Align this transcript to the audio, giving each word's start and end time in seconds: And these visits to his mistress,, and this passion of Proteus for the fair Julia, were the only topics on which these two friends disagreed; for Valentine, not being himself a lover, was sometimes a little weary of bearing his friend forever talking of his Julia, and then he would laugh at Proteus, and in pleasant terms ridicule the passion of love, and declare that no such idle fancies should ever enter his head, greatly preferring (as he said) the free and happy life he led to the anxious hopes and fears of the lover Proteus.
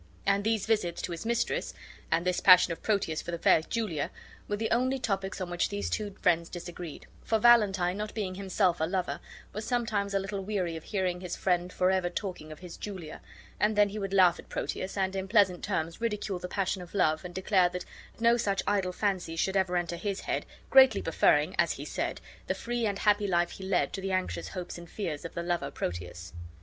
And 0.25 0.43
these 0.43 0.65
visits 0.65 0.99
to 1.03 1.11
his 1.11 1.27
mistress,, 1.27 1.75
and 2.11 2.25
this 2.25 2.39
passion 2.39 2.73
of 2.73 2.81
Proteus 2.81 3.21
for 3.21 3.29
the 3.29 3.37
fair 3.37 3.61
Julia, 3.61 4.09
were 4.47 4.55
the 4.57 4.71
only 4.71 4.97
topics 4.97 5.39
on 5.39 5.51
which 5.51 5.69
these 5.69 5.91
two 5.91 6.15
friends 6.23 6.49
disagreed; 6.49 7.05
for 7.23 7.37
Valentine, 7.37 7.97
not 7.97 8.15
being 8.15 8.33
himself 8.33 8.81
a 8.81 8.85
lover, 8.85 9.19
was 9.53 9.63
sometimes 9.63 10.15
a 10.15 10.19
little 10.19 10.43
weary 10.43 10.75
of 10.75 10.91
bearing 10.91 11.21
his 11.21 11.35
friend 11.35 11.71
forever 11.71 12.09
talking 12.09 12.51
of 12.51 12.57
his 12.61 12.77
Julia, 12.77 13.21
and 13.59 13.75
then 13.75 13.89
he 13.89 13.99
would 13.99 14.11
laugh 14.11 14.39
at 14.39 14.49
Proteus, 14.49 14.97
and 14.97 15.15
in 15.15 15.27
pleasant 15.27 15.63
terms 15.63 16.01
ridicule 16.01 16.39
the 16.39 16.47
passion 16.47 16.81
of 16.81 16.95
love, 16.95 17.23
and 17.23 17.35
declare 17.35 17.69
that 17.69 17.85
no 18.19 18.37
such 18.37 18.63
idle 18.65 18.91
fancies 18.93 19.39
should 19.39 19.55
ever 19.55 19.77
enter 19.77 19.97
his 19.97 20.21
head, 20.21 20.47
greatly 20.71 21.03
preferring 21.03 21.55
(as 21.59 21.73
he 21.73 21.85
said) 21.85 22.19
the 22.47 22.55
free 22.55 22.87
and 22.87 22.97
happy 22.97 23.27
life 23.27 23.51
he 23.51 23.63
led 23.63 23.93
to 23.93 24.01
the 24.01 24.11
anxious 24.11 24.47
hopes 24.47 24.79
and 24.79 24.89
fears 24.89 25.25
of 25.25 25.35
the 25.35 25.43
lover 25.43 25.69
Proteus. 25.69 26.33